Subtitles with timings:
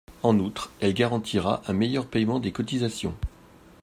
[0.23, 3.13] En outre, elle garantira un meilleur paiement des cotisations.